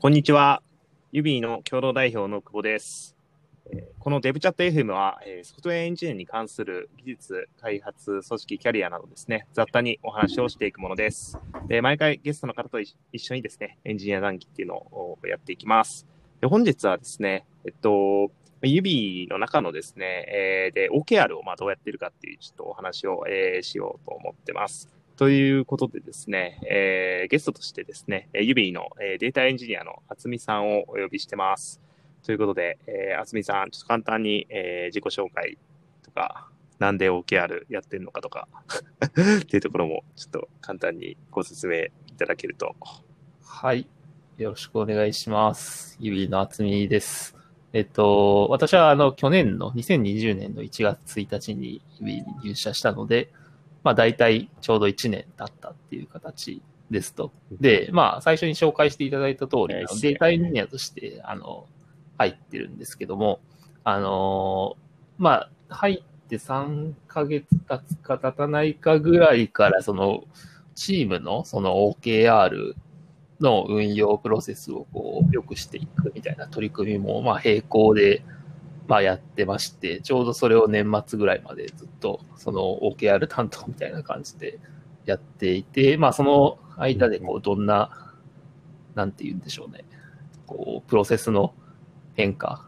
[0.00, 0.60] こんにちは。
[1.12, 3.16] Ubieの共同代表の久保です。
[4.00, 11.38] このデブチャット FM は、ソフトウェアエンジニアに関する技術、開発、組織、キャリアなどですね、雑多にお話をしていくものです。
[11.68, 16.08] で、毎回ゲストの方と一緒にですね、エンジニア談義っていうのをやっていきます。
[16.40, 24.97] で、本日はですね、えっと、 Ubieの中のですね、えーで、OKR をまあどうやってるかっていうちょっとお話を、えーしようと思ってます。
[25.18, 31.80] ということでですね、えーゲストとしてですね、 Ubieの、えーデータエンジニアの渥美さんをお呼びしてます。
[32.22, 35.58] ということで、えー、厚みさん、ちょっと簡単に、えー自己紹介
[36.04, 38.46] とか、なんで OKR やってるのかとか
[39.40, 42.76] っていうところも、ちょっと簡単にご説明いただけると。
[43.44, 43.88] はい。
[44.36, 45.96] よろしくお願いします。
[45.98, 47.36] ゆびのあつみです。
[47.72, 53.32] えっと、私はあの、去年の2020年の1月1日にゆびに入社したので、
[53.88, 57.32] まあ大体ちょうど1年経ったっていう形ですと。
[57.50, 61.64] で、まあ最初に紹介していただいた通り、データエンジニアとして、あの、
[62.18, 63.40] 入ってるんですけども、
[63.84, 64.76] あの
[65.16, 70.24] まあ入って3ヶ月経つか経たないかぐらいから、その、
[70.74, 72.74] チームのその OKR
[73.40, 78.22] の運用プロセスをこう良くしていくみたいな取り組みもまあ並行で
[78.88, 84.58] まあやってまして、ちょうどそれを年末ぐらいまでずっとその OKR 担当みたいな感じで
[85.04, 88.14] やっていて、まあその間でこうどんな、
[88.94, 89.84] なんて言うんでしょうね、
[90.46, 91.54] こうプロセスの
[92.14, 92.66] 変化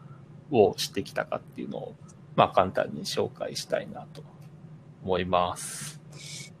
[0.51, 1.95] をしてきたかっていうのを
[2.35, 4.23] まあ簡単に紹介したいなと
[5.03, 5.99] 思います。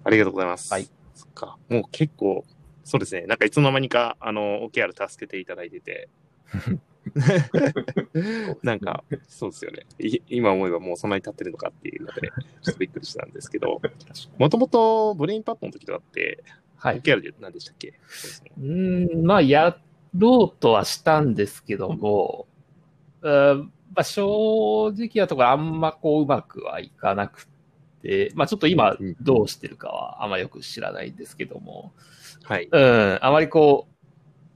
[0.03, 0.73] ありがとうございます。
[0.73, 0.89] はい。
[1.13, 1.57] そっか。
[1.69, 2.43] もう結構、
[2.83, 3.27] そうですね。
[3.27, 6.09] なんかいつの間にか、あの、OKR 助けていただいてて。
[8.63, 9.85] なんか、そうですよね。
[9.99, 12.21] い今思えばもうそんなに経ってるのかっていうので、
[12.61, 13.81] ちょっとびっくりしたんですけど、
[14.37, 16.43] もともとブレインパッドの時とかって、
[16.77, 17.01] はい。
[17.01, 17.93] OKR で何でしたっけ？
[18.07, 19.05] そうね。
[19.05, 19.77] ん、まあ、や
[20.15, 22.47] ろうとはしたんですけども、
[23.21, 27.47] うんまあ、正直なところあんまこううまくはいかなく
[28.01, 31.93] て、まあちょっと今うんどうしてるかはあんまよく知らないんですけども、
[32.43, 32.67] はい。
[32.71, 33.87] うん、あまりこ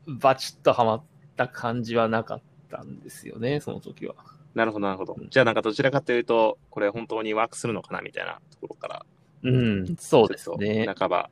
[0.08, 1.04] う、バチッとはまっ
[1.36, 4.16] た感じはなかったんですよね、その時は。
[4.54, 5.18] なるほど、なるほど。
[5.30, 9.06] じゃあなんかどちらかというと、これ本当にワークするのかなみたいなところから、
[9.44, 10.96] うん、そうですねと。
[11.00, 11.30] 半ば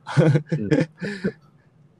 [0.51, 0.69] うん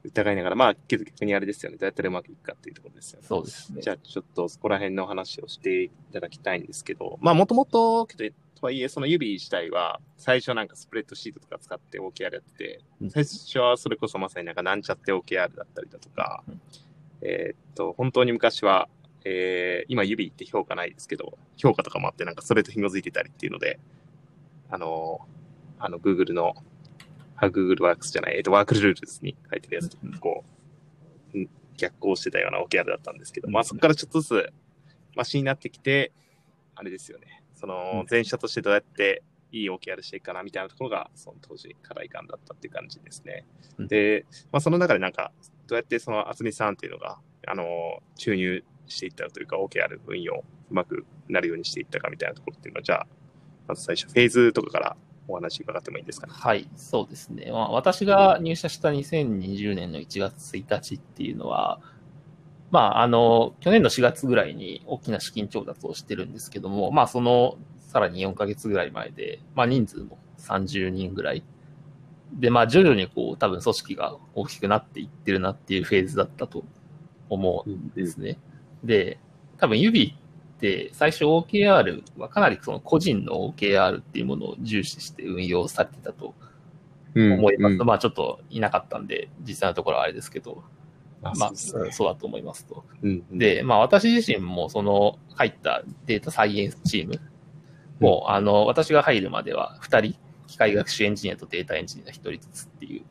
[0.04, 1.78] 疑いながら、まあ、けど逆にあれですよね。
[1.78, 3.26] どうやったらうまくいくかっていうところですよね。
[3.26, 3.88] そうですねじ。
[3.88, 16.60] ゃあ、ちょっとそこら辺の話をしていただきたいんですけど、まあ、もともと、けど、とはいえ、その指自体は、最初なんかスプレッドシートとか使って OKR やっててうん、最初はそれこそまさになんかなんちゃって OKR だったりだとかうん、
[17.24, 18.88] えーっと、本当に昔は、
[19.24, 23.80] えー今指って評価ないですけど、評価とかもあってなんかそれと紐づいてたりっていうので、
[24.70, 25.20] あの、
[25.78, 26.54] あの、Google の、
[27.36, 30.44] あ Google Works じゃない、えーっと、 Work Rules に書いてるやつとこ
[31.34, 34.52] う、うん逆行してたような OKR だったんですけど、まあそこからちょっとずつ
[35.16, 36.12] マシになってきて、
[36.76, 37.42] あれですよね。
[37.54, 43.44] その全社としてどうやっていい OKR していくかなみたいなところが、その当時課題感だったっていう感じですね。
[43.78, 45.32] うんで、まあその中でなんか、
[45.66, 47.64] どうやってその渥美さんっていうのが、あの、
[48.16, 53.06] 注入していったというか OKR 運用うまくなるようにしていったかみたいなところっていうのは、じゃあ、
[53.68, 56.32] まず最初フェーズとかからお話伺ってもいいですかね？
[56.36, 57.50] はい、そうですね。
[57.50, 61.80] まあ、私が入社した2020年の1月1日っていうのは、
[62.70, 67.56] まあ、あの、去年の4月ぐらいに大きな資金調達をしてるんですけども、まあ、その、
[67.88, 71.42] さらに4ヶ月ぐらい前で、まあ、人数も30人ぐらい。
[72.34, 76.64] で、まあ、徐々にこう、多分組織が大きくなっていってるなっていうフェーズだったと
[77.28, 78.38] 思うんですね。
[78.82, 79.18] で、
[79.58, 80.16] 多分、指
[80.54, 86.34] って最初 OKR はかなりその個人の OKR っていうものを重視して運用されてたと
[87.14, 87.72] 思います。
[87.74, 90.62] うんまあちょっといなかったんで、実際のところはあれですけど、
[91.22, 92.84] あまあそうだと思いますと。
[93.02, 97.20] うんうんで、まあ私自身もその入ったデータサイエンスチーム
[98.00, 100.18] も、あの、私が入るまでは2人、
[100.54, 103.02] 機械学習エンジニアとデータエンジニア1人ずつっていう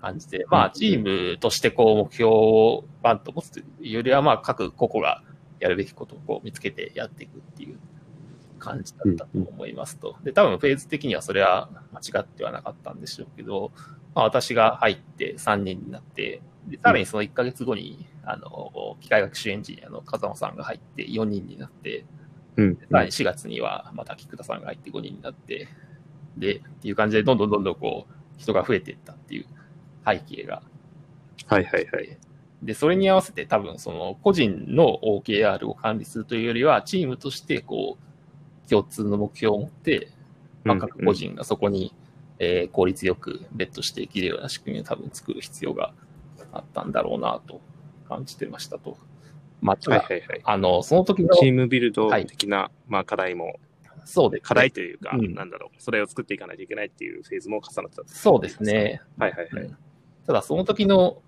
[0.00, 5.22] 感じで、まあチームとしてこう目標をバンと持つというよりは、まあ各個々が
[5.60, 7.76] やるべきことをこう見つけてやっていくっていう
[8.58, 10.16] 感じだったと思いますと。
[10.24, 13.72] で、多分フェーズ的にはそれは間違ってはなかったんでしょうけど、
[14.14, 22.06] まあ私が入って3人になって、で、さらにその1ヶ月後に、あの、機械学習エンジニアの風間さんが入って4人になって、
[22.56, 22.76] うん。
[22.76, 25.68] さらに4月にはまた菊田さんが入って5人になって、
[26.36, 29.46] で、っていう感じでどんどんどんどんこう、人が増えていったっていう
[30.04, 30.62] 背景が
[31.46, 32.18] はいはいはい。
[32.62, 40.08] で、それに合わせて多分その個人の OKR を管理するというよりは、チームとしてこう、共通の目標を持って、
[40.64, 41.94] まあ、各個人がそこに、
[42.38, 45.94] えー効率よくベットしていけるような仕組みを多分作る必要が
[46.52, 47.62] あったんだろうなと
[48.08, 48.98] 感じてましたと。
[49.62, 50.40] まあ、はいはいはい。
[50.44, 53.58] あの、その時の、チームビルド的な、まあ課題も、
[54.06, 58.02] そうですね課題というか、うんなんだろう、それを作っていかないといけないっていうフェーズも重なってた。
[58.06, 59.02] そうですね。
[59.18, 59.64] はいはいはい。
[59.64, 59.76] うん
[60.26, 61.22] ただ、その時の、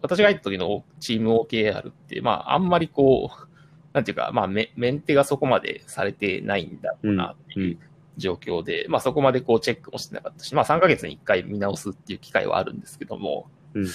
[0.00, 3.48] 私が入った時のチーム OKR って、まあ、あんまりこう、
[3.92, 7.78] なんていうか、まあメ、メンテがそこまでされてないんだろうなっていう
[8.16, 13.90] 状況で、まあ、そこまでこうチェックもしてなかったし、まあ、3ヶ月に1回見直すっていう機会はあるんですけども、うんうん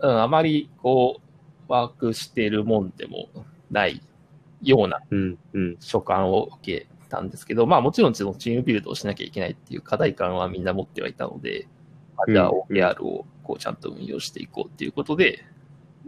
[0.00, 1.20] あまりこ
[1.68, 3.28] う、ワークしているもんでも
[3.70, 4.00] ない
[4.62, 5.76] ようなうんうん。
[5.80, 11.68] 所感を受けたんですけど、まあもちろんそのチームビルドをしなきゃいけないっていう課題感はみんな持ってはいたので、
[12.16, 15.44] まあじゃあうん OKR をこうちゃんと運用していこうっていうことで、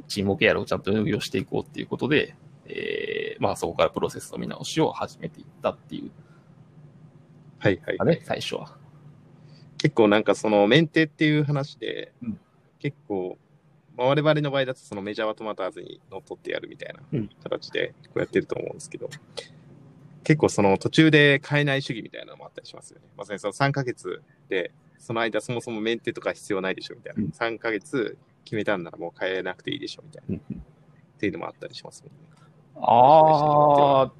[0.09, 2.35] チーム OKR をちゃんと運用していこうっていうことで、
[2.67, 6.11] えー、まあそこからプロセスの見直しを始めていったっていう。
[7.59, 8.21] はいはい。
[8.25, 8.77] 最初は。
[9.79, 12.41] 結構なんかそのメンテっていう話で、うん。
[12.79, 13.39] 結構、
[13.97, 17.31] まあ、我々の場合だとそのメジャーはトマターズに乗っ取ってやるみたいなうん。
[17.43, 19.11] 形でこうやってると思うんですけど、
[20.25, 23.07] 結構その途中で変えない主義みたいなのもあったりしますよね。
[23.17, 27.23] まさにその3ヶ月で、その間そもそもメンテとか必要ないでしょみたいな。
[27.23, 30.35] うん3ヶ月決めたんならもう変えなくていいでしょみたいな。
[30.35, 30.63] うんうん
[31.17, 32.19] っていうのもあったりしますもんね。
[32.77, 34.13] ああ、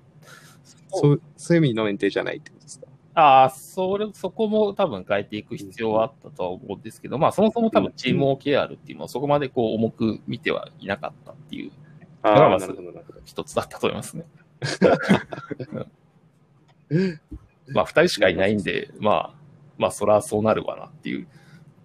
[0.91, 2.87] そうそういう意味のメンテじゃないってことですか？
[3.15, 11.73] ああ、それ、そこも多分変えていく必要はあったとは思うんですけど、まあそもそも多分チーム OKR っていうのはそこまでこう重く見てはいなかったっていう
[12.21, 13.21] ああ、まあなるほど、なるほど。
[13.25, 14.27] 一つだったと思いますね。
[17.69, 19.35] まあ、二人しかいないんで、まあ、
[19.79, 21.27] まあ、そらそうなるわなっていう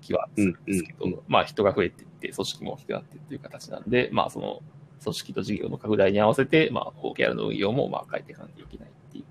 [0.01, 4.61] 気はするんですけど、うんうんまあ、人が増えていって、組織も大きくなっていっていう形なんで、まあ、その、
[5.03, 9.25] 組織と事業の拡大に合わせて、まあ、OKR の運用も、まあ、変えていかなきゃいけないっていう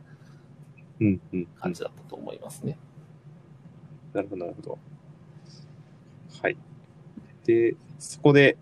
[1.01, 1.47] うんうん。
[1.59, 2.79] 感じだったと思いますね。
[4.13, 4.79] なるほど、なるほど。
[6.43, 6.57] はい。
[7.45, 8.57] で、そこで、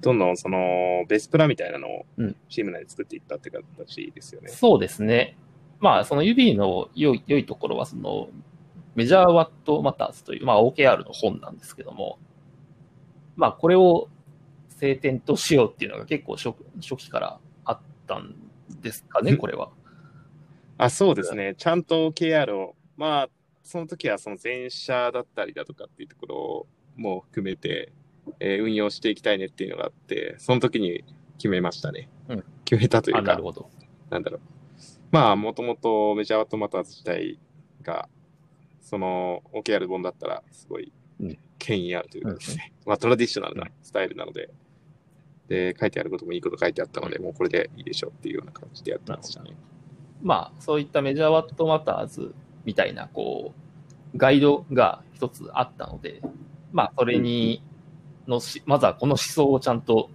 [0.00, 4.48] どんどんその、ベースプラみたいなのをうんチーム内で作っていったって形ですよね。
[4.48, 5.36] そうですね。
[5.78, 8.28] まあ、その指の良い良いところは、その、
[8.94, 12.18] メジャーワットマターズという、まあ、OKR の本なんですけども、
[13.36, 14.08] まあ、これを
[14.78, 18.34] 晴天としようっていうのが結構初初期からあったん
[18.80, 19.70] ですかね、うんこれは。
[20.78, 21.54] あ、そうですね。
[21.56, 23.28] ちゃんと KR を、まあ、
[23.62, 26.66] その時はその前者だったりだとかっていうところ
[26.96, 27.92] も含めて、
[28.40, 31.04] えー運用していきたいねっていうのがあって、その時に
[31.38, 32.08] 決めましたね。
[32.28, 33.68] うん決めたといあ、うかなる、ほど。
[34.10, 34.40] なんだろう。
[35.10, 37.38] まあ、もともとメジャーワットマターズ自体
[37.82, 38.08] が、
[38.80, 44.50] その OKR 本だったら、すごいうん権威あるというかですね、まあ、トラディショナルなスタイルなので、
[45.48, 49.50] で、書いてあることもいいこと書いてあったので、もうこれでいいでしょうっていうような感じでやってましたね。
[50.22, 52.34] まあ、そういったメジャーワットマターズ
[52.64, 53.52] みたいな、こ
[54.14, 56.22] う、ガイドが一つあったので、
[56.72, 57.62] まあ、それに
[58.30, 60.10] のし、まずはこの思想をちゃんと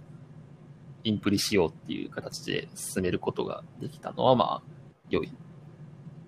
[1.04, 4.70] インプリしようっていう形で進めることができたのは、まあ、
[5.08, 5.32] 良い、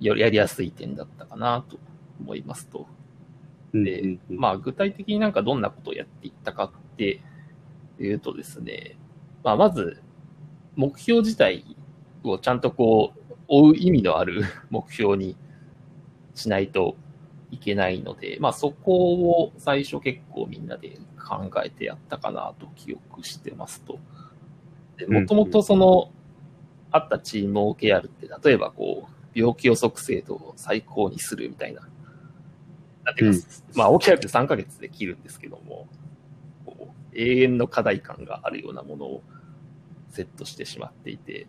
[0.00, 1.78] よりやりやすい点だったかなと
[2.20, 2.86] 思いますと。
[3.72, 7.20] でうんうんうんまあ、具体的になんかどんなことをやっていったかって
[7.98, 8.96] いうとですね、
[9.42, 10.02] まあ、まず、
[10.76, 11.76] 目標自体
[12.22, 15.36] をちゃんとこう、追う意味のある 目標に
[16.34, 16.96] しないと
[17.50, 23.98] いけないので、まあ、そこを最初結構みんなで考えてやったかなと記憶してますと。
[25.08, 26.10] もともとその、
[26.90, 31.82] あったチーム OKR って、例えばこう、病気予測精度を最高にするみたいな。
[33.04, 35.86] なんていうか、まあ OKR って3ヶ月で切るんですけども、
[36.66, 39.22] こう永遠の課題感があるようなものを
[40.10, 41.46] セットしてしまっていて、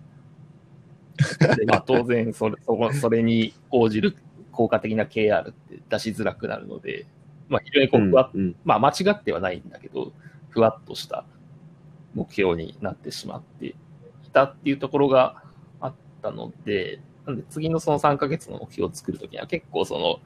[1.57, 4.15] でまあ当然それそこそれに応じる
[4.51, 7.05] 効果的な KR って出しづらくなるので、
[7.47, 10.13] まあ非常にこうふわっうんうんまあ間違ってはないんだけど、
[10.49, 11.25] ふわっとした
[12.13, 13.75] 目標になってしまってい
[14.33, 15.43] たっていうところが
[15.79, 20.19] あったので、なんで次のその3ヶ月の目標を作るときには結構その、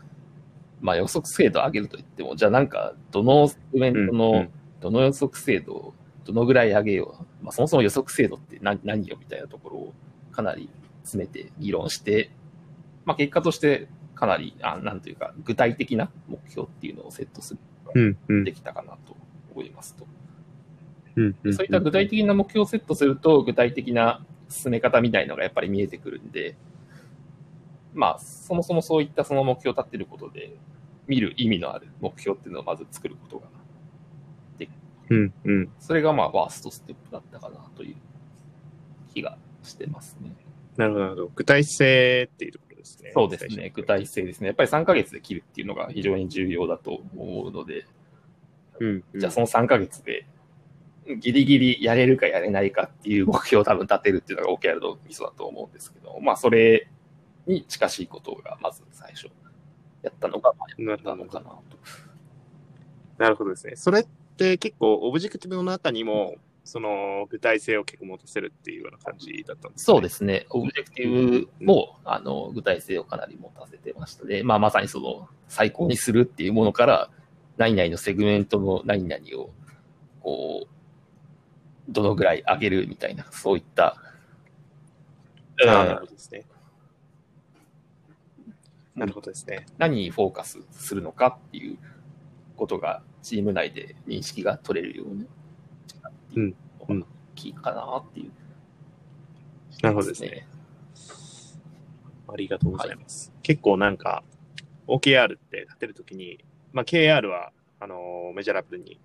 [0.82, 4.50] まあ予測精度を上げると言っても、じゃあなんかどのセグメントのん
[4.80, 5.94] どの予測精度を
[6.26, 7.44] どのぐらい上げよう。
[7.44, 9.94] まあそもそも予測精度って何何よみたいなところを
[10.32, 10.70] かなり
[11.04, 12.32] 詰めて議論して、
[13.06, 13.88] まあ結果として
[14.24, 19.18] かなり、あなんというか具体的な目標っていうのをセットすることができたかなと
[19.54, 20.06] 思いますと。
[21.16, 26.56] うんうんそういった具体的な目標をセットすると、具体的な進め方みたいのがやっぱり見えてくるんで、
[27.94, 30.56] まあ、そもそもそういったその目標を立ってることで、
[31.06, 33.48] 見る意味のある目標っていうのをまず作ることが、
[35.10, 37.96] うんうんそれがまあ、ワーストステップだったかなという
[39.14, 40.32] 気がしてますね。
[40.78, 41.32] なるほど。
[41.36, 43.12] 具体性っていうところですね。
[43.14, 44.48] そうですね、具体性ですね。
[44.48, 47.86] やっぱり3ヶ月で切るっていうのが非常に重要だと思うので、
[48.80, 50.26] うんうんじゃあその3ヶ月で
[51.20, 56.88] ギリギリやれるかやれないかっていう目標を多分立てるっていうのが OKR のミソだと思うんですけど、まあそれ
[57.46, 59.28] に近しいことがまず最初
[60.02, 61.62] やったのが、まあやったのかなと。
[63.18, 63.76] なるほどですね。
[63.76, 70.46] それって結構 objective の中にも、その具体性を結構持たせるっていうような感じだったんですそうですね。
[70.50, 74.44] objective も、あの、具体性をかなり持たせてましたね。
[74.44, 77.10] まあ、まさにその、最高にするっていうものから、
[77.58, 79.50] 何々のセグメントの何々を、
[80.22, 80.68] こう、
[81.90, 84.14] どのぐらい上げるみたいな、そういった、うん
[85.68, 86.46] なるほどですね。
[88.96, 89.66] なるほどですね。
[89.78, 91.78] 何にフォーカスするのかっていう
[92.56, 95.28] ことが、チーム内で認識が取れるように
[96.36, 96.56] う
[96.88, 98.32] のが大きいかなっていう、
[99.82, 100.48] なるほどですね。
[102.28, 103.32] ありがとうございます。
[103.44, 104.24] 結構なんか、
[104.88, 108.98] OKR って立てるときに、まあ、KR は、あのメジャラブルに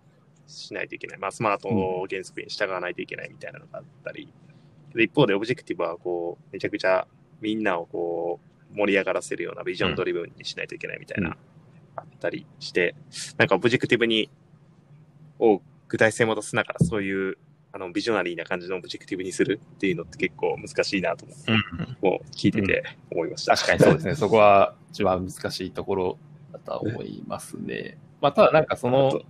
[0.46, 1.18] しないといけない。
[1.18, 4.32] まあ、スマート原則に従わないといけないみたいなのがあったり、
[4.94, 7.06] で一方で objective は、こう、めちゃくちゃ
[7.40, 8.40] みんなをこ
[8.72, 11.36] う、盛り上がらせるような vision driven にしないといけないみたいな、うん。
[11.96, 12.94] あったりして、
[13.36, 14.30] なんか objective に、
[15.38, 17.38] を具体性を持たせながら、そういう、
[17.72, 21.58] あの、 visionary な感じの objective にするっていうのって結構難しいなと思って、うん
[22.00, 23.56] もう聞いてて思いました。
[23.56, 24.14] 確かにそうですね。
[24.14, 26.18] そこは一番難しいところ
[26.52, 27.98] だとは思いますね。
[28.20, 29.20] まあ、ただなんかその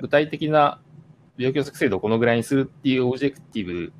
[0.00, 0.80] 具体的な
[1.36, 3.92] 病気予測精度をこのぐらいにするっていうオブジェクティブ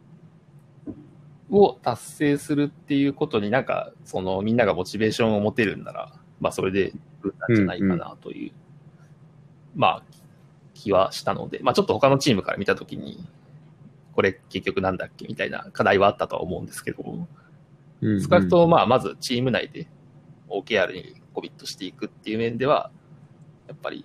[1.50, 6.92] を達成するっていうことになんかそのみんながモチベーションを持てるんなら、まあそれで
[7.50, 8.52] んじゃないかなという、
[9.74, 10.02] まあ
[10.82, 13.24] 気はしたので、まあちょっと他のチームから見たときに、
[14.14, 17.02] これ結局なんだっけみたいな課題はあったとは思うんですけど、
[18.02, 19.88] 少なくとも、まあ、まずチーム内で
[20.48, 22.90] OKR にコミットしていくっていう面では、
[23.68, 24.04] やっぱり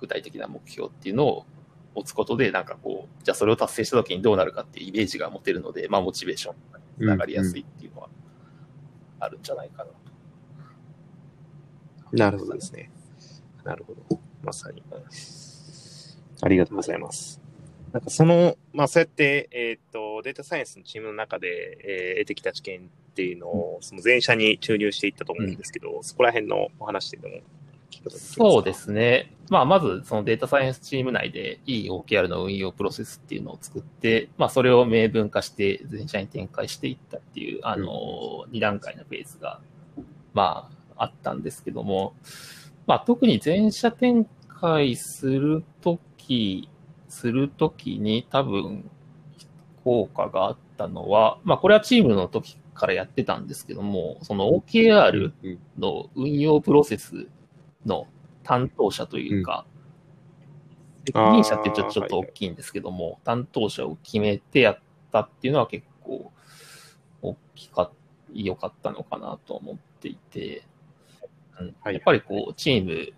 [0.00, 1.46] 具体的な目標っていうのを
[1.94, 8.08] 持つことで、なんかこう、じゃあそれを達成した時にどうなるかっていうイメージが持てるので、まあ、モチベーションにつながりやすいっていうのは
[9.20, 9.96] あるんじゃないかなと。
[12.12, 12.90] なるほどですね。
[13.64, 14.20] なるほど。
[14.42, 14.82] まさに。
[16.42, 17.40] ありがとうございます。
[17.92, 22.82] なんかその、まあそうやって、えっ、と、データサイエンスのチームの中で、えー得てきた知見っ
[23.14, 27.36] ていうのを、その全社に注入していったと思うんですけど、そこら辺のお話っていうのも
[27.90, 28.44] 聞くことできますか？
[28.44, 28.72] そうで。
[28.74, 29.32] すね。
[29.48, 39.60] まあ、まず、そのデータサイエンスチーム内でいい OKR の運用プロセスっていうのを作って、まあ、それを明文化して全社に展開していったっていう、あの、2段階のフェーズが、
[40.34, 42.14] まあ、あったんですけども、
[42.86, 46.68] まあ、特に全社展開するとき、
[47.08, 48.90] するときに多分、
[49.84, 57.28] 効果があったのは、まあ、これはチームの時からやってたんですけども、その OKR うんの運用プロセス
[57.84, 58.06] の
[58.42, 59.64] 担当者というか、
[61.06, 64.78] 責任者ってちょっと大きいんですけども、担当者を決めてやっ
[65.12, 66.32] たっていうのは結構
[67.22, 67.92] 大きか
[68.32, 70.64] 良かったのかなと思っていて、
[71.60, 71.74] うん。
[71.80, 71.94] はい。
[71.94, 73.12] やっぱりこう、チーム、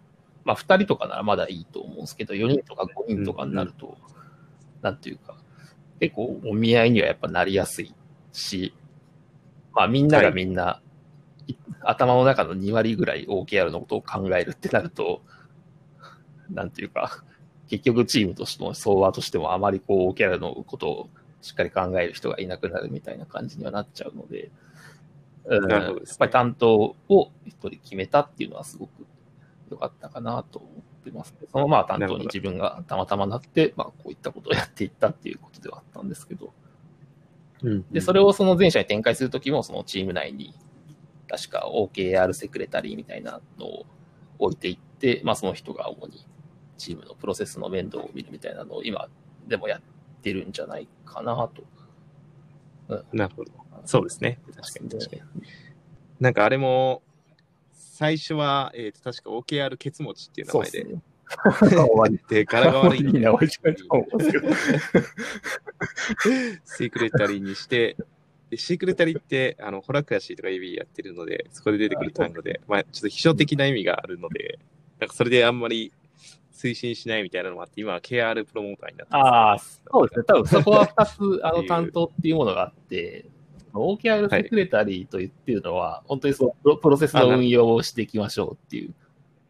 [0.48, 3.98] まあ2人とかならまだいいと思うんですけど、4人とか5人とかになると、
[4.80, 5.36] なんていうか、
[6.00, 7.94] 結構お見合いにはやっぱなりやすい
[8.32, 8.72] し、
[9.74, 10.80] まあみんながみんな、
[11.46, 15.20] い頭の中の2割ぐらい OKR のことを考えるってなると、
[16.48, 17.22] なんていうか、
[17.68, 21.10] 結局チームとしても、相和としてもあまりこう OKR のことを
[21.42, 24.50] しっかり考える人がいなくなるみたいな感じにはなっちゃうので、
[25.44, 25.74] うんね。
[25.74, 29.06] やっぱり担当を一人決めたっていうのはすごく
[29.70, 31.46] 良かったかなと思ってます、ね。
[31.52, 36.52] そのまあ担当に自分がたまたまなって、まあこういったことをやっていったっていうことではあったんですけど、
[37.62, 40.54] うんで、それをその全社に展開するときも、そのチーム内に、
[41.28, 43.86] 確か OKR セクレタリーみたいなのを
[44.38, 46.26] 置いていって、まあその人が主に
[46.76, 49.08] チームのプロセスの面倒を見るみたいなのを今
[49.46, 49.80] でもやっ
[50.22, 51.64] てるんじゃないかなと。
[53.12, 53.50] なるほど。
[53.84, 54.40] そうですね。
[54.56, 55.22] 確かに確かに。
[56.20, 57.02] なんかあれも、
[57.98, 60.86] 最初は、えっ、と、確か OKR ケツ持ちっていう名前で、
[62.28, 63.74] で 柄が悪いんですけど。
[66.64, 67.96] セクレタリーにして、
[68.50, 74.60] でシークレタリーって、あの、ホラクラシーとか指やってるので、そこで出てくる単語で、まあ、ちょっと秘書的な意味があるので、
[75.00, 75.92] なんかそれであんまり
[76.52, 80.24] 推進しないみたいなのもあって、今は KR プロモーターになってああ、ます、そうですね。
[80.24, 81.04] 多分そこは2
[81.40, 83.24] つ、あの、担当っていうものがあって、
[83.72, 88.94] OKR セクレタリーと言ってるのは、本当にそのプロプロセスの運用をしていきましょうっていう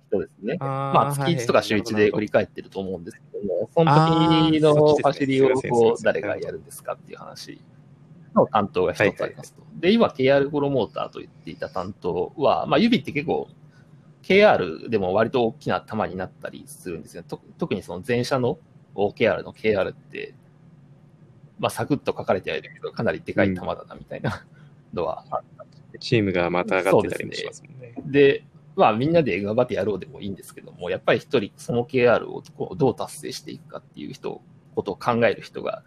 [0.08, 0.56] 人ですね。
[0.60, 3.92] あーまあ、月1とか週1で振り返ってると思うんですけども、その
[4.50, 7.60] 時のファシリをこう誰がやるんですかっていう話
[8.34, 9.62] の担当が一つありますと。
[9.76, 13.48] で、今 KR プロモーターと言っていた担当は、まあ、指って結構
[14.22, 17.22] KR でも割と大きな玉になったりするんですよ。
[17.22, 18.58] と特にその前者の
[18.94, 20.34] OKR の KR って、
[21.58, 24.44] まあ、サクッと書かれてはいるけど、かなりでかい球だなみたいな
[24.94, 27.94] のはあったチームがまた上がってたりもしますもんね。
[28.06, 28.44] で、
[28.76, 34.40] まあみんなで頑張ってやろうでもいいんですけども、やっぱり一人その KR をこうどう達成していくかっていう人、
[34.74, 35.82] ことを考える人が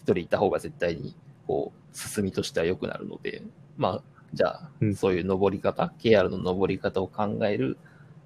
[0.00, 1.16] 一人いた方が絶対に
[1.46, 3.42] こう進みとしては良くなるので、
[3.78, 4.02] まあ
[4.34, 4.94] じゃあうん。
[4.94, 7.78] そういう登り方、KR の登り方を考える、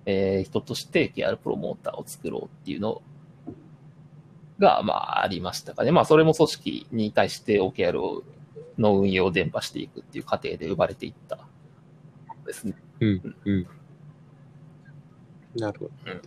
[0.06, 3.00] えー人として KR プロモーターを作ろうっていうの
[4.58, 5.92] が、まあありましたかね。
[5.92, 8.22] まあそれも組織に対して OKR を
[8.78, 11.38] の運用を伝播していくっていう過程で生まれていった
[12.46, 12.74] ですね。
[13.00, 13.66] うん、うん。
[15.56, 15.90] なるほど。
[16.06, 16.20] うん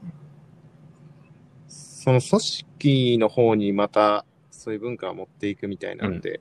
[1.68, 6.40] その組織の方にまたそういう文化を持っていくみたいなんで、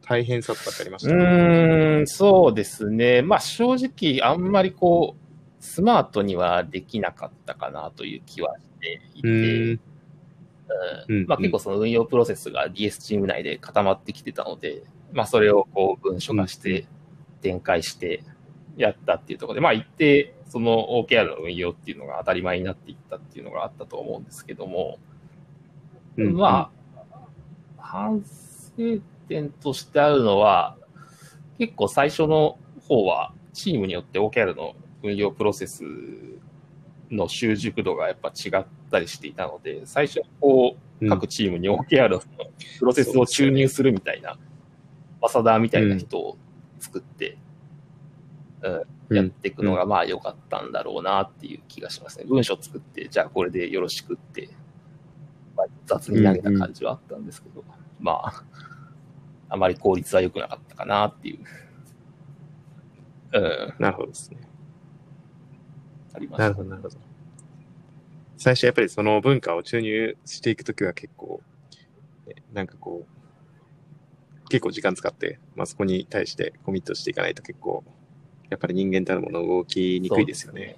[0.00, 3.20] 大変さとかってありましうた、ーん、そうですね。
[3.20, 9.78] まあ正直、あんまりこう、スマートにはできなかったかなという気はしていて、
[11.08, 14.82] うーんまあ結構その運用プロセスが DS チーム内で固まってきてたので、
[15.12, 16.86] まあそれをこう文書化して
[17.42, 18.24] 展開して
[18.76, 24.98] やったっていうところで、まあ一定その OKR の運用っていうのが当たり前になっていったっていうのがあったと思うんですけども、
[26.16, 26.70] うんま
[27.12, 27.18] あ、
[27.78, 30.76] 反省点としてあるのは、
[31.58, 32.58] 結構最初の
[32.88, 35.84] 方は、チームによって OKR の運用プロセス
[37.10, 42.20] の習熟度がやっぱ違ったりしていたので、最初こう、うん各チームに OKR の
[42.78, 44.38] プロセスを注入するみたいな、
[45.20, 46.38] マサダーみたいな人を
[46.80, 47.36] 作って、
[48.62, 48.70] う
[49.14, 49.16] ん。
[49.16, 52.24] やっていくのがまあ良かったんだろうなっていう気がしますね。
[52.26, 54.48] 文章作って、じゃあこれでよろしくって、
[55.56, 57.62] まあ、雑に投げた感じはあったんですけど、
[58.00, 58.44] まあ、
[59.48, 61.38] あまり効率は良くなかったかなっていう、
[63.32, 64.38] うん、なるほどですね。
[66.16, 66.40] あります。
[66.40, 66.96] なるほど、なるほど。
[68.36, 71.42] 最初やっぱりその文化を注入していくときは結構、
[72.26, 77.84] ねなんかこう、結構時間使って、まあそこに対してコミットしていかないと結構、
[78.48, 80.76] やっぱり人間たるもの動きにくいですよね。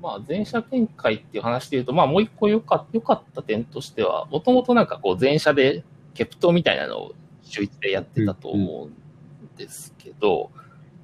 [0.00, 10.50] まあ、全社展開っていう話で言うと、まあ、もう一個良か良かった点としては、もともとなんかこう、全社でケプトみたいなのを週一でやってたと思うんですけど、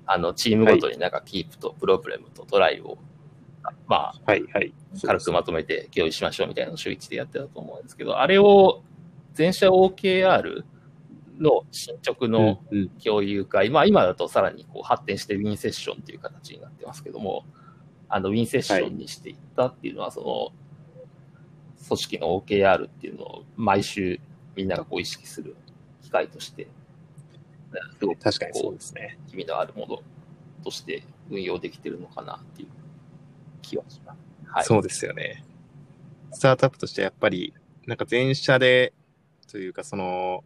[0.09, 2.97] あの、チームごとになんかキープとプロブレムとトライを、
[3.87, 4.73] まあ、はい、はい。
[5.05, 8.83] 軽くまとめて共有しましょうみたいなのを週一でやってたと思うんですけど、あれを
[9.35, 10.65] 全社 OKR
[11.39, 12.89] の進捗のうん、うん。
[13.05, 17.45] 共有会、まあ今だとさらにこう発展してウィンセッションっていう形になってますけども、
[18.09, 24.21] あのウィンセッションにしていったっていうのは、その、組織の OKR っていうのを毎週
[24.57, 25.55] みんながこう意識する
[26.03, 26.67] 機会として、
[27.99, 29.19] すごく確かにそうですね。
[29.33, 30.03] 意味のあるもの
[30.65, 32.69] として運用できてるのかなっていう
[33.63, 34.19] 気はします。
[34.47, 34.65] はい。
[34.65, 35.45] そうですよね。
[36.33, 37.55] スタートアップとしてやっぱり、
[37.87, 38.93] なんか全社で、
[39.51, 40.45] というかその、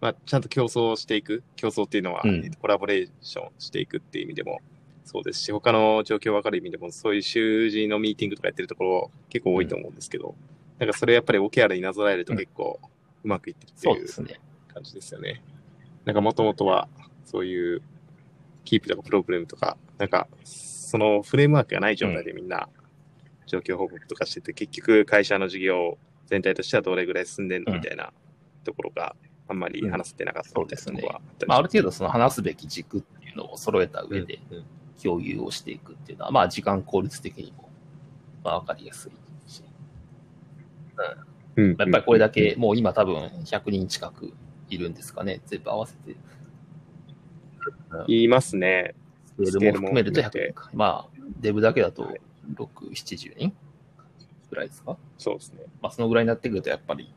[0.00, 4.60] まあ、ちゃんと競争していく、競争っていうのは、うんえっとコラボレーションしていくっていう意味でも
[5.04, 10.34] そうですし、他の状況を分かる意味でも、そういう習字のミーティングとかやってるところ結構多いと思うんですけど、
[10.78, 12.80] なんかそれやっぱり OKR になぞらえると結構
[13.24, 14.40] うまくいってるっていうそうですね。
[14.74, 15.42] 感じですよね。
[16.06, 16.88] なんかもともとは
[17.24, 17.82] そういう
[18.64, 22.68] キープとかプログラムとか、なんかそのフレームワークがない状態でみんな
[23.46, 28.12] 状況報告とかしてて、結局会社の事業全体としてはどれぐらい進んでんのみたいな
[28.64, 29.16] ところが
[29.48, 31.14] あんまり話せてなかったみたいなところは。
[31.16, 34.38] あったりしまあ、ある程度その話すべき軸っていうのを揃えた上で
[35.02, 37.68] 共有をしていくっていうのは、まあ時間効率的にも、
[38.44, 39.64] まあわかりやすいし、
[41.56, 41.68] うん。
[41.68, 44.32] やっぱりこれだけもう今多分100人近く
[44.70, 46.16] いるんですかね、全部合わせて。
[48.08, 48.94] 言いますね。
[49.44, 50.70] スケールも含めると100スケールも含めて人か。
[50.74, 52.20] まあ、デブだけだとはい
[52.54, 53.52] 6、70人
[54.50, 54.96] ぐらいですか？
[55.18, 55.64] そうですね。
[55.82, 57.12] まあ、そのぐらいになってくると、やっぱり、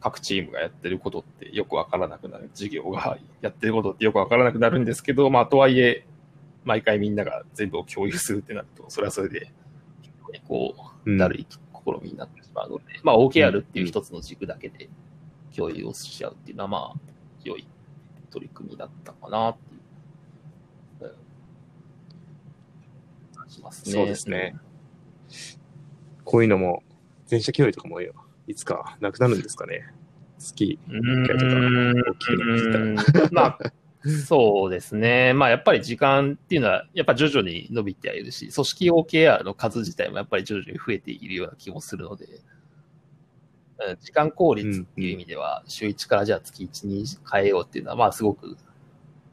[0.00, 2.50] 各チームがやってることってよくわからなくなる。
[2.54, 6.04] 事業がやってることってよくわからなくなるんですけど、まあ、とはいえ、
[6.64, 9.52] 毎回みんなが全部を共有するってなると、それはそれで、
[10.48, 11.58] こう、うんだるい試
[12.02, 14.88] みになってしまうので、まあ、OKR っていう一つの軸だけで
[15.56, 17.00] 共有をし合うっていうのは、まあ、
[17.44, 17.66] 良い
[18.30, 21.12] 取り組みだったかなっていう、
[23.32, 23.92] うん、感じますね。
[23.92, 24.56] そうですね。
[26.24, 26.82] こういうのも、
[27.26, 29.92] 全社共有とかもいつかなくなるんですかね。
[30.38, 30.78] 月。
[30.88, 33.58] うーん回とか大きまあ、
[34.26, 35.32] そうですね。
[35.34, 42.59] まあ、やっぱり時間っていうのは、やっぱ徐々に伸びてはいるし、組織 OKR の数自体もやっぱり徐々に増えているような気もするので、うん
[44.00, 48.56] 時間効率っていう意味では、週1からじゃあ月1に変えようっていうのは、まあ、すごく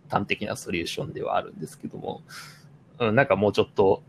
[0.10, 2.22] 端的なソリューションではあるんですけども、
[3.00, 4.02] うん、なんかもうちょっと、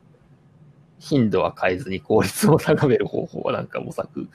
[0.98, 4.29] 頻度は変えずに効率を高める方法はなんか模索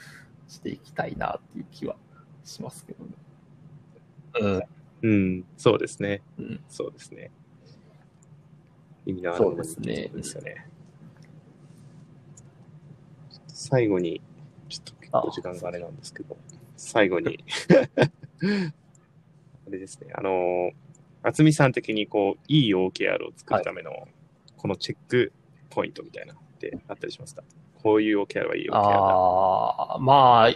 [0.48, 1.96] していきたいなっていう気は
[2.46, 3.04] しますけど
[4.48, 4.68] ね。
[5.02, 6.22] うん、そうですね。
[6.38, 6.46] うん。
[6.46, 6.60] うん。
[6.70, 7.32] そうですね。
[9.06, 10.68] 意味のあるそうですねそうですよね。
[13.48, 14.22] 最後に、
[14.70, 16.36] ちょっと結構時間があれなんですけど、
[16.76, 17.44] 最後に、
[18.42, 20.72] あれですね、あの、
[21.24, 24.08] 渥美さん的にこう、いい OKR を作るための、
[24.58, 25.32] このチェック
[25.70, 27.44] ポイントみたいなのってあったりしますか？
[27.82, 28.80] こういう OKR はいい OKR だ。
[28.82, 30.50] ああ、まあ、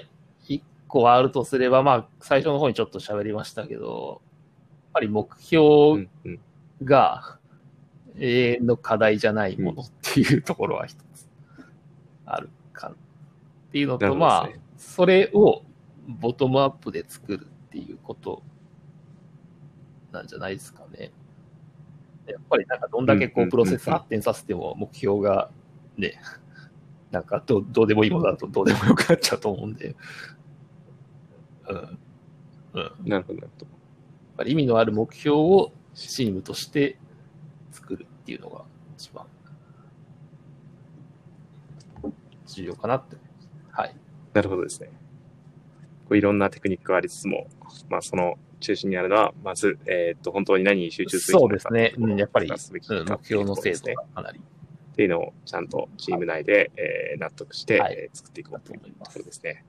[0.47, 6.39] 一個あるとすれば、まあ、最初の方にちょっと喋りましたけど、やっぱり目う標んうん。
[6.83, 7.37] が
[8.19, 11.27] 永遠の課題じゃないものっていうところは一つ
[12.25, 12.93] あるか
[13.77, 15.63] っていうのと、なるほどまあそれを
[16.07, 18.43] ボトムアップで作るっていうこと
[20.11, 21.11] なんじゃないですかね。
[22.27, 25.49] やっぱりなんかどんだけこうプロセス発展させても目標が
[25.97, 26.19] ね、
[27.11, 29.95] なんかどうどうでもいいものだとどうでもよくなっちゃうと思うんで、
[31.69, 31.99] うん。
[32.73, 33.09] うん。
[33.09, 33.77] なるほど、なるほど。
[34.37, 36.97] ぱり意味のある目標をチームとして
[37.71, 38.63] 作るっていうのが
[38.95, 39.25] 一番
[42.45, 43.17] 重要かなって。
[43.77, 43.95] はい。
[44.33, 44.89] なるほどですね。
[46.09, 47.47] こういろんなテクニックがありつつも、
[47.89, 51.93] まあ、その中心にあるのは、まず、えーっと、本当に何に集中するそうですね。
[51.97, 59.63] うん、やっぱり、すべきうん、目標の精度がかなりっていうのをちゃんとチーム内で、えー納得して、はいえー作っていこうというところですね。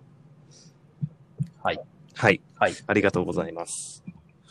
[1.62, 1.80] はい。
[2.14, 2.40] はい。
[2.54, 2.72] はい。
[2.86, 4.04] ありがとうございます。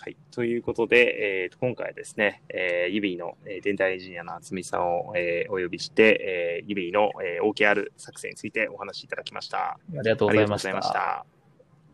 [0.08, 0.18] はい。
[0.32, 9.58] ということで、えーと今回はですね、えー、ユビーの、えーデンタルエンジニアの厚美さんを、えーお呼びして、えー、ユビーの、えー OKR 作成についてお話しいただきました。
[9.58, 11.37] ありがとうございました。